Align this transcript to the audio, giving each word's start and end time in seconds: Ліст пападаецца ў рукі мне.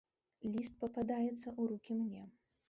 Ліст 0.53 0.73
пападаецца 0.83 1.35
ў 1.35 1.61
рукі 1.73 1.99
мне. 2.01 2.25